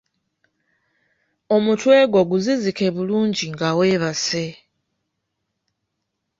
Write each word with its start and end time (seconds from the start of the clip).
Omutwe 1.55 1.95
gwo 2.11 2.23
guzizike 2.29 2.85
bulungi 2.95 3.43
nga 3.53 3.69
weebase. 3.77 4.45